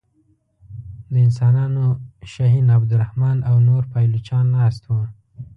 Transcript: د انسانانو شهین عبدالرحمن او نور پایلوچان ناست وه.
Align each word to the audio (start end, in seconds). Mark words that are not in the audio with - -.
د 1.11 1.13
انسانانو 1.25 1.85
شهین 2.33 2.67
عبدالرحمن 2.77 3.37
او 3.49 3.55
نور 3.67 3.83
پایلوچان 3.93 4.45
ناست 4.57 4.83
وه. 4.89 5.05